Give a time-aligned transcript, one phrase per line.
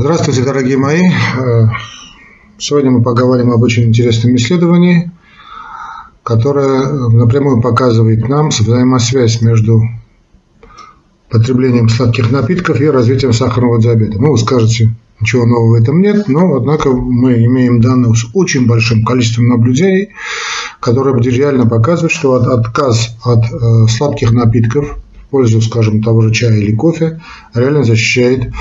[0.00, 1.02] Здравствуйте, дорогие мои.
[1.02, 1.66] Э,
[2.56, 5.10] сегодня мы поговорим об очень интересном исследовании,
[6.22, 9.82] которое напрямую показывает нам взаимосвязь между
[11.28, 14.20] потреблением сладких напитков и развитием сахарного диабета.
[14.20, 18.68] Ну, вы скажете, ничего нового в этом нет, но, однако, мы имеем данные с очень
[18.68, 20.10] большим количеством наблюдений,
[20.78, 26.56] которые реально показывают, что отказ от э, сладких напитков в пользу, скажем, того же чая
[26.56, 27.20] или кофе
[27.52, 28.52] реально защищает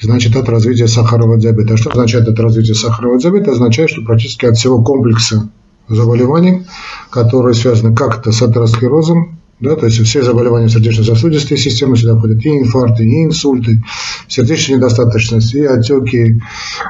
[0.00, 1.74] значит, от развития сахарного диабета.
[1.74, 3.52] А что означает от развития сахарного диабета?
[3.52, 5.48] Означает, что практически от всего комплекса
[5.88, 6.66] заболеваний,
[7.10, 12.58] которые связаны как-то с атеросклерозом, да, то есть все заболевания сердечно-сосудистой системы, сюда входят и
[12.58, 13.82] инфаркты, и инсульты,
[14.28, 16.42] сердечная недостаточность, и отеки.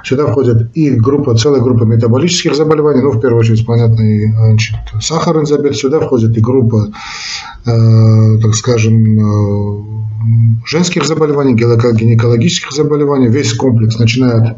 [0.03, 4.75] Сюда входит и группа, целая группа метаболических заболеваний, ну, в первую очередь, понятно, и значит,
[5.01, 5.77] сахарный диабет.
[5.77, 6.89] Сюда входит и группа,
[7.67, 9.97] э, так скажем, э,
[10.67, 14.57] женских заболеваний, гинекологических заболеваний, весь комплекс, начиная от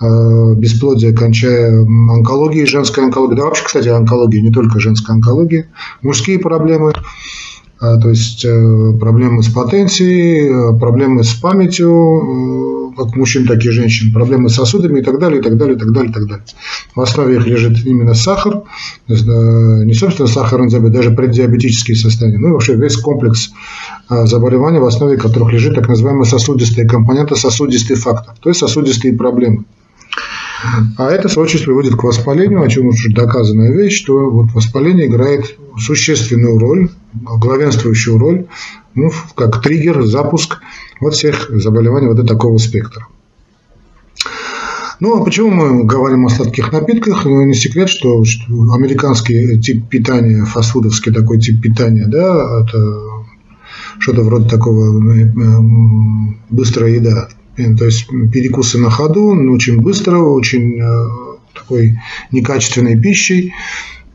[0.00, 5.68] бесплодия, кончая онкологией, женской онкологией, да вообще, кстати, онкология, не только женская онкология,
[6.02, 6.92] мужские проблемы,
[7.80, 14.12] э, то есть э, проблемы с потенцией, проблемы с памятью, как мужчин, так и женщин,
[14.12, 16.44] проблемы с сосудами и так далее, и так далее, и так далее, и так далее.
[16.94, 18.62] В основе их лежит именно сахар,
[19.08, 23.50] не собственно сахарный диабет, даже преддиабетические состояния, ну и вообще весь комплекс
[24.08, 29.64] заболеваний, в основе которых лежит так называемые сосудистые компоненты, сосудистый фактор, то есть сосудистые проблемы.
[30.96, 34.52] А это, в свою очередь, приводит к воспалению, о чем уже доказанная вещь, что вот
[34.52, 38.46] воспаление играет существенную роль, главенствующую роль,
[38.94, 40.60] ну, как триггер, запуск
[41.00, 43.06] вот всех заболеваний вот такого спектра.
[45.00, 47.24] Ну, а почему мы говорим о сладких напитках?
[47.24, 53.00] Ну, не секрет, что, что американский тип питания, фастфудовский такой тип питания, да, это
[53.98, 55.32] что-то вроде такого э,
[56.50, 61.06] быстрая еда, то есть перекусы на ходу, очень быстро, очень э,
[61.54, 61.98] такой
[62.30, 63.52] некачественной пищей.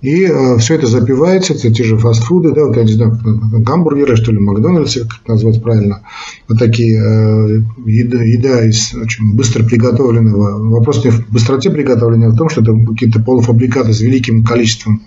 [0.01, 4.15] И э, все это запивается, это те же фастфуды, да, вот я не знаю, гамбургеры,
[4.15, 6.03] что ли, Макдональдсы, как назвать правильно,
[6.47, 10.69] вот такие э, еда, еда из очень быстро приготовленного.
[10.69, 15.01] Вопрос не в быстроте приготовления, а в том, что это какие-то полуфабрикаты с великим количеством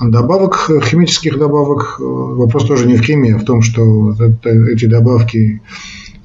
[0.00, 1.96] добавок, химических добавок.
[1.98, 5.60] Вопрос тоже не в химии, а в том, что это, эти добавки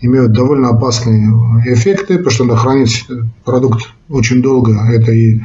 [0.03, 1.29] имеют довольно опасные
[1.65, 3.05] эффекты, потому что надо хранить
[3.45, 4.73] продукт очень долго.
[4.91, 5.39] Это и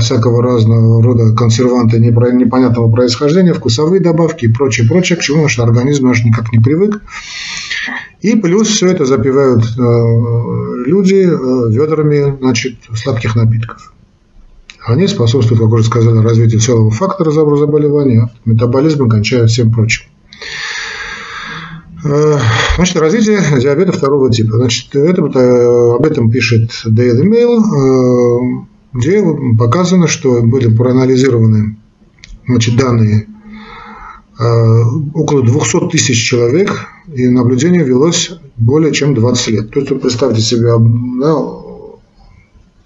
[0.00, 6.08] всякого разного рода консерванты непонятного происхождения, вкусовые добавки и прочее, прочее, к чему наш организм
[6.08, 7.02] наш никак не привык.
[8.20, 13.92] И плюс все это запивают э, люди э, ведрами значит, сладких напитков.
[14.84, 20.06] Они способствуют, как уже сказали, развитию целого фактора заболевания, метаболизма, кончая всем прочим.
[22.04, 22.38] Э,
[22.76, 24.56] значит, развитие диабета второго типа.
[24.56, 29.24] Значит, это, э, об этом пишет Daily Mail, э, где
[29.58, 31.76] показано, что были проанализированы
[32.46, 33.26] значит, данные
[35.14, 39.70] около 200 тысяч человек, и наблюдение велось более чем 20 лет.
[39.72, 40.74] То есть, представьте себе
[41.20, 41.34] да,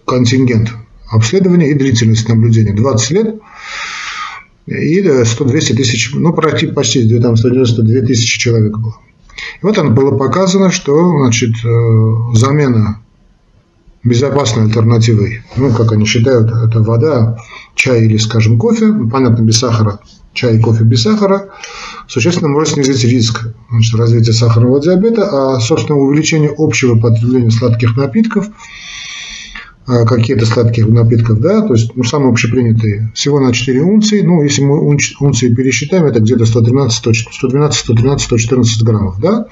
[0.06, 0.72] контингент
[1.10, 2.72] обследования и длительность наблюдения.
[2.72, 3.34] 20 лет
[4.80, 8.96] и 100-200 тысяч, ну, почти там 192 тысячи человек было.
[9.60, 13.00] И вот там было показано, что значит, э, замена
[14.04, 17.38] безопасной альтернативой, ну, как они считают, это вода,
[17.74, 20.00] чай или, скажем, кофе, понятно, без сахара,
[20.32, 21.50] чай и кофе без сахара,
[22.08, 28.46] существенно может снизить риск значит, развития сахарного диабета, а, собственно, увеличение общего потребления сладких напитков–
[29.86, 34.42] а, какие-то сладких напитков, да, то есть ну, самые общепринятые, всего на 4 унции, ну,
[34.42, 36.96] если мы унции пересчитаем, это где-то 113,
[37.32, 39.46] 112, 113, 114 граммов, да,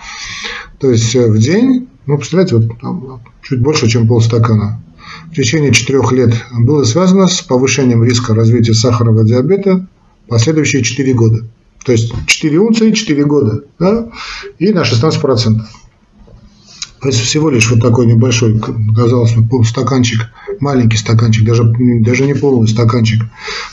[0.78, 4.82] то есть э, в день, ну, представляете, вот там, чуть больше, чем полстакана.
[5.30, 9.86] В течение 4 лет было связано с повышением риска развития сахарного диабета
[10.28, 11.44] последующие 4 года.
[11.84, 14.10] То есть 4 унции, 4 года, да,
[14.58, 15.20] и на 16
[17.08, 18.60] всего лишь вот такой небольшой,
[18.94, 20.20] казалось бы, стаканчик,
[20.60, 21.64] маленький стаканчик, даже,
[22.00, 23.22] даже не полный стаканчик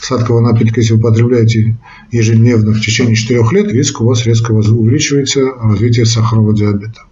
[0.00, 1.76] сладкого напитка, если вы употребляете
[2.10, 7.02] ежедневно в течение 4 лет, риск у вас резко увеличивается развитие сахарного диабета.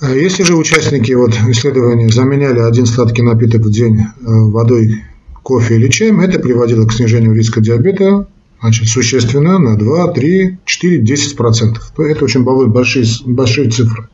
[0.00, 5.02] А если же участники вот исследования заменяли один сладкий напиток в день э, водой,
[5.42, 8.26] кофе или чаем, это приводило к снижению риска диабета
[8.60, 11.92] значит, существенно на 2, 3, 4, 10 процентов.
[11.98, 14.08] Это очень большие, большие цифры.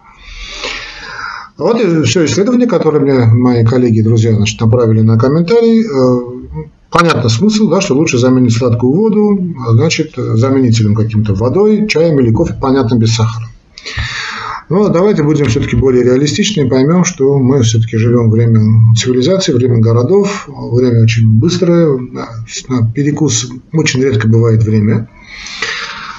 [1.59, 5.85] Вот и все исследование, которое мне мои коллеги и друзья значит, направили на комментарий.
[5.85, 12.33] Э, понятно смысл, да, что лучше заменить сладкую воду, значит, заменителем каким-то водой, чаем или
[12.33, 13.47] кофе, понятно, без сахара.
[14.73, 18.63] Но давайте будем все-таки более реалистичны и поймем, что мы все-таки живем в время
[18.97, 25.11] цивилизации, время городов, время очень быстрое, на перекус очень редко бывает время.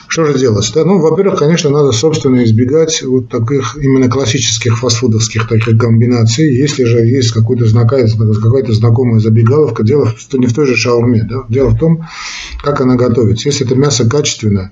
[0.08, 0.72] Что же делать?
[0.76, 0.86] Да?
[0.86, 6.56] Ну, во-первых, конечно, надо, собственно, избегать вот таких именно классических фастфудовских таких комбинаций.
[6.56, 11.24] Если же есть какой-то какая-то знакомая забегаловка, дело не в той же шаурме.
[11.28, 11.38] Да?
[11.50, 12.06] Дело в том,
[12.62, 13.50] как она готовится.
[13.50, 14.72] Если это мясо качественное,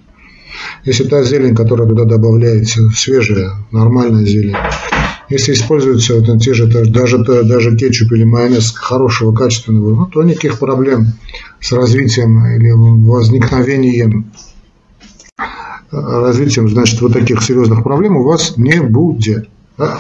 [0.84, 4.56] если та зелень, которая туда добавляется, свежая, нормальная зелень,
[5.30, 10.60] если используются вот те же, даже, даже кетчуп или майонез хорошего, качественного, ну, то никаких
[10.60, 11.14] проблем
[11.60, 14.32] с развитием или возникновением
[15.92, 19.50] развитием, значит, вот таких серьезных проблем у вас не будет.
[19.78, 20.00] Да?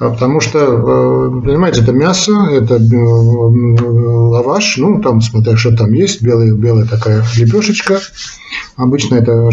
[0.00, 6.22] Потому что, э, понимаете, это мясо, это э, лаваш, ну, там, смотря, что там есть,
[6.22, 8.00] белая, белая такая лепешечка.
[8.76, 9.50] Обычно это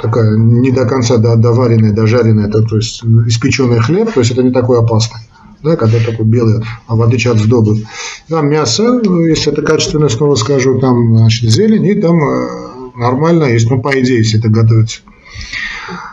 [0.00, 4.50] такая не до конца доваренная, дожаренная, это, то есть испеченный хлеб, то есть это не
[4.50, 5.20] такой опасный
[5.62, 7.84] да, когда такой белый, а в отличие от сдобы.
[8.28, 12.48] Там мясо, если это качественное, снова скажу, там значит, зелень, и там э,
[12.96, 15.00] нормально есть, ну, по идее, если это готовится.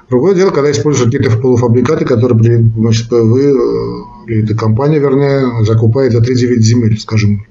[0.10, 2.38] Другое дело, когда используют какие-то полуфабрикаты, которые
[2.78, 7.46] значит, вы, э, или эта компания, вернее, закупает за 3-9 земель, скажем,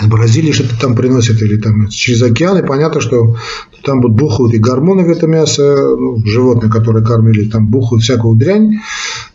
[0.00, 3.36] из Бразилии что-то там приносят, или там через океан, и понятно, что
[3.84, 5.62] там будут бухают и гормоны в это мясо,
[5.96, 8.80] ну, животные, которые кормили, там бухают всякую дрянь,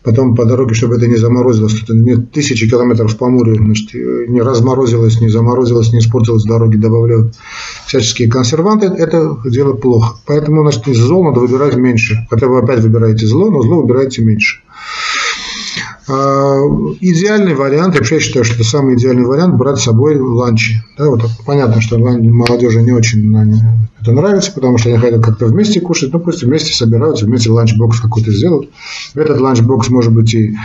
[0.04, 4.42] потом по дороге, чтобы это не заморозилось, это нет тысячи километров по морю, значит, не
[4.42, 7.34] разморозилось, не заморозилось, не испортилось дороги, добавляют
[7.88, 10.18] всяческие консерванты, это дело плохо.
[10.26, 12.28] Поэтому, значит, из зол надо выбирать меньше.
[12.30, 14.60] Хотя вы опять выбираете зло, но зло выбираете меньше.
[16.12, 16.60] А,
[17.00, 20.84] идеальный вариант, я вообще считаю, что самый идеальный вариант брать с собой ланчи.
[20.98, 23.22] Да, вот понятно, что молодежи не очень
[24.02, 28.02] это нравится, потому что они хотят как-то вместе кушать, ну пусть вместе собираются, вместе ланчбокс
[28.02, 28.72] какой-то сделают.
[29.14, 30.56] В этот ланчбокс может быть и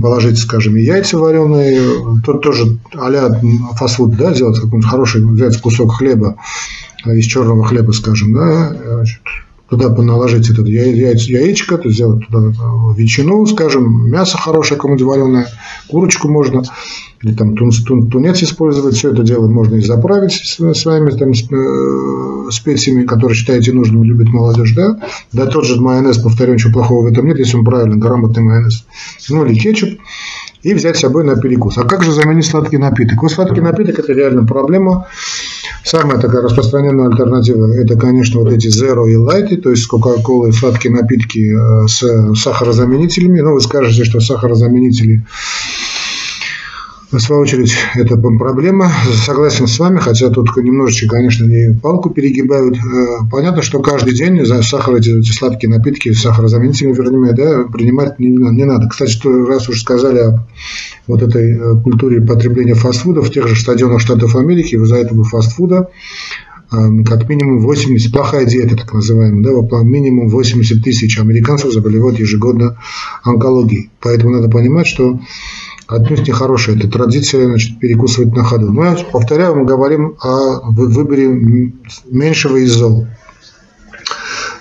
[0.00, 1.82] положить, скажем, и яйца вареные,
[2.24, 3.38] тут тоже а-ля
[3.76, 6.36] фастфуд, да, сделать какой-нибудь хороший, взять кусок хлеба
[7.04, 9.04] из черного хлеба, скажем, да,
[9.70, 12.52] туда наложить это яйцо, яичко, то сделать туда э,
[12.96, 15.46] ветчину, скажем, мясо хорошее, кому-нибудь вареное,
[15.86, 16.62] курочку можно,
[17.22, 20.32] или там тун, тун, тунец использовать, все это дело можно и заправить
[20.74, 24.98] своими там э, специями, которые считаете нужным, любит молодежь, да,
[25.32, 28.84] да тот же майонез, повторю, ничего плохого в этом нет, если он правильный, грамотный майонез,
[29.28, 29.90] ну или кетчуп,
[30.62, 31.78] и взять с собой на перекус.
[31.78, 33.22] А как же заменить сладкий напиток?
[33.22, 35.06] Вот сладкий напиток– это реально проблема.
[35.82, 39.86] Самая такая распространенная альтернатива– это, конечно, вот эти Zero и Light, то есть
[40.46, 43.40] и сладкие напитки э, с сахарозаменителями.
[43.40, 45.24] Ну, вы скажете, что сахарозаменители
[47.12, 48.90] в свою очередь, это проблема.
[49.24, 52.76] Согласен с вами, хотя тут немножечко, конечно, не палку перегибают.
[52.76, 58.20] Э, понятно, что каждый день за сахар, эти, эти сладкие напитки, сахарозаменители, вернее, да, принимать
[58.20, 58.88] не, не надо.
[58.88, 60.46] Кстати, что, раз уж сказали о
[61.08, 65.90] вот этой э, культуре потребления фастфуда в тех же стадионах Штатов Америки, из-за этого фастфуда
[66.70, 72.76] э, как минимум 80, плохая диета, так называемая, да, минимум 80 тысяч американцев заболевают ежегодно
[73.24, 73.90] онкологией.
[74.00, 75.18] Поэтому надо понимать, что
[75.90, 76.76] отнюдь не хорошая.
[76.76, 78.72] Это традиция значит, перекусывать на ходу.
[78.72, 81.28] Но я повторяю, мы говорим о выборе
[82.10, 83.06] меньшего из зол.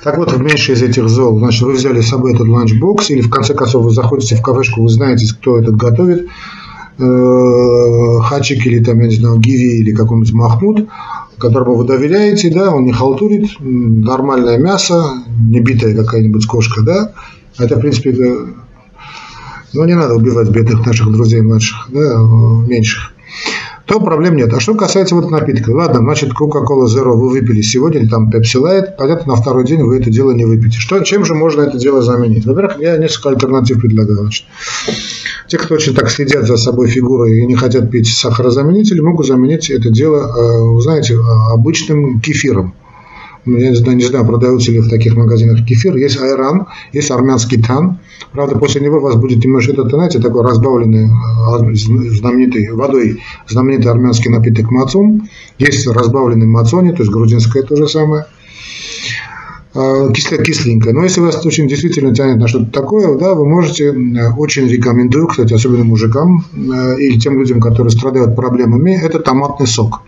[0.03, 3.29] Так вот, меньше из этих зол, значит, вы взяли с собой этот ланчбокс, или в
[3.29, 6.27] конце концов вы заходите в кафешку, вы знаете, кто это готовит,
[6.97, 10.87] Хачик или там, я не знаю, Гиви или какой-нибудь Махмуд,
[11.37, 17.11] которому вы доверяете, да, он не халтурит, нормальное мясо, не битая какая-нибудь кошка, да,
[17.57, 18.13] это, в принципе,
[19.73, 22.21] но не надо убивать бедных наших друзей младших, да,
[22.67, 23.13] меньших.
[23.89, 24.53] То проблем нет.
[24.53, 28.95] А что касается вот напитка, ладно, значит, Coca-Cola Zero вы выпили сегодня, там Pepsi Light,
[28.95, 30.77] понятно, на второй день вы это дело не выпьете.
[30.77, 32.45] Что, чем же можно это дело заменить?
[32.45, 34.19] Во-первых, я несколько альтернатив предлагаю.
[34.19, 34.45] Значит,
[35.47, 39.71] те, кто очень так следят за собой фигурой и не хотят пить сахарозаменители, могут заменить
[39.71, 41.17] это дело, э, знаете,
[41.51, 42.75] обычным кефиром.
[43.45, 45.95] Я не знаю, не знаю, продаются ли в таких магазинах кефир.
[45.95, 47.99] Есть айран, есть армянский тан.
[48.31, 53.91] Правда, после него у вас будет немножко, это, знаете, такой разбавленный а, знаменитой водой, знаменитый
[53.91, 55.29] армянский напиток мацун.
[55.57, 58.25] Есть разбавленный мацони, то есть грузинское то же самое
[59.73, 60.93] а, кисленькое.
[60.93, 63.91] Но если вас очень действительно тянет на что-то такое, да, вы можете,
[64.37, 70.01] очень рекомендую, кстати, особенно мужикам э, или тем людям, которые страдают проблемами, это томатный сок.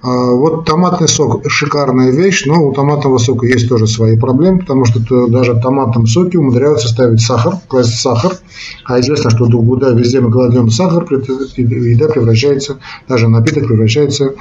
[0.00, 4.84] А, вот томатный сок– шикарная вещь, но у томатного сока есть тоже свои проблемы, потому
[4.84, 8.32] что даже в томатном соке умудряются ставить сахар, класть сахар.
[8.84, 11.04] А известно, что куда везде мы кладем сахар,
[11.56, 12.78] еда превращается,
[13.08, 14.34] даже напиток превращается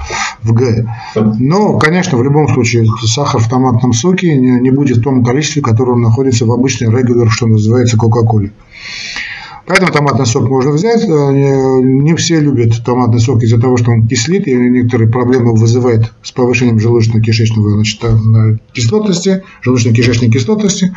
[0.43, 0.85] в Г.
[1.15, 5.93] Но, конечно, в любом случае сахар в томатном соке не будет в том количестве, которое
[5.93, 8.51] он находится в обычной регулярной, что называется, Кока-Коле.
[9.67, 11.03] Поэтому томатный сок можно взять.
[11.03, 16.13] Э, не все любят томатный сок из-за того, что он кислит, и некоторые проблемы вызывает
[16.23, 20.95] с повышением желудочно-кишечного значит, э, кислотности, желудочно-кишечной кислотности.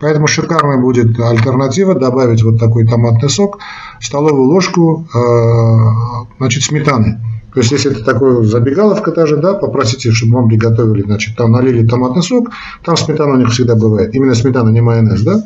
[0.00, 3.58] Поэтому шикарная будет альтернатива добавить вот такой томатный сок,
[4.00, 7.20] столовую ложку э, значит, сметаны.
[7.54, 11.88] То есть, если это такой забегаловка даже, да, попросите, чтобы вам приготовили, значит, там налили
[11.88, 12.50] томатный сок,
[12.84, 14.14] там сметана у них всегда бывает.
[14.14, 15.42] Именно сметана, не майонез, да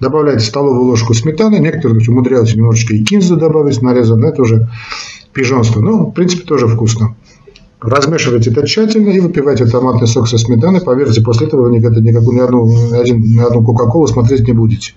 [0.00, 4.68] добавляете столовую ложку сметаны, некоторые умудряются немножечко и кинзу добавить нарезанную, это уже
[5.32, 5.80] пижонство.
[5.80, 7.16] Ну, в принципе, тоже вкусно.
[7.80, 10.80] Размешивайте это тщательно и выпивайте томатный сок со сметаной.
[10.80, 14.52] Поверьте, после этого вы никогда никакую, ни одну, ни один, ни одну Кока-Колу смотреть не
[14.52, 14.94] будете.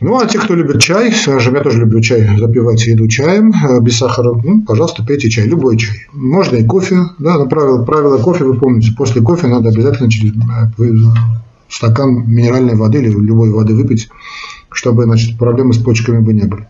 [0.00, 3.80] Ну, а те, кто любит чай, скажем, я тоже люблю чай, запивать еду чаем, э,
[3.80, 5.96] без сахара, ну, пожалуйста, пейте чай, любой чай.
[6.12, 10.32] Можно и кофе, да, но правило, правило кофе вы помните, после кофе надо обязательно через
[10.32, 10.92] э,
[11.68, 14.08] стакан минеральной воды или любой воды выпить,
[14.70, 16.66] чтобы значит, проблемы с почками бы не были.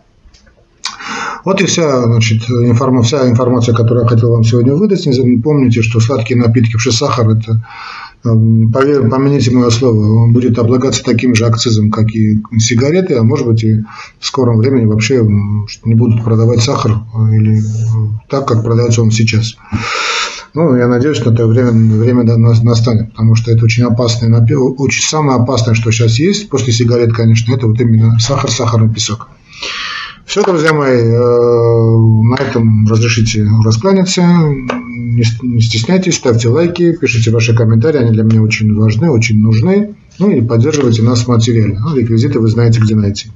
[1.47, 5.07] Вот и вся, значит, информация, вся информация, которую я хотел вам сегодня выдать.
[5.41, 7.65] Помните, что сладкие напитки, вообще сахар, это,
[8.25, 13.47] эм, поверь, помяните мое слово, будет облагаться таким же акцизом, как и сигареты, а может
[13.47, 13.81] быть и
[14.19, 15.25] в скором времени вообще
[15.85, 17.61] не будут продавать сахар э, или
[18.29, 19.55] так, как продается он сейчас.
[20.57, 24.73] Ну, я надеюсь, что это время, время настанет, потому что это очень опасный напил.
[24.79, 29.27] Очень самое опасное, что сейчас есть, после сигарет, конечно, это вот именно сахар, сахарный песок.
[30.25, 34.23] Все, друзья мои, э, на этом разрешите раскланяться.
[34.23, 39.93] Не стесняйтесь, ставьте лайки, пишите ваши комментарии, они для меня очень важны, очень нужны.
[40.17, 41.81] Ну и поддерживайте нас материально.
[41.81, 43.29] Ну, реквизиты вы знаете, где найти.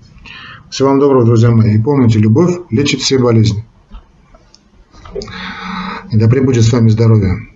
[0.71, 1.75] Всего вам доброго, друзья мои.
[1.75, 3.63] И помните, любовь лечит все болезни.
[6.11, 7.50] И да пребудет с вами здоровье.